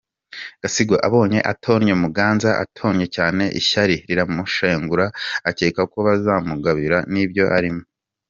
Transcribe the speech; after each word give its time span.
Gasigwa 0.61 0.97
abonye 1.07 1.39
atonnye 1.51 1.93
Muganza 2.03 2.49
atonnye 2.63 3.05
cyane 3.15 3.43
ishyari 3.61 3.95
riramushengura 4.07 5.05
akeka 5.49 5.81
ko 5.91 5.97
bazamugabira 6.07 6.97
n’ibyo 7.13 7.45
arimo. 7.57 7.83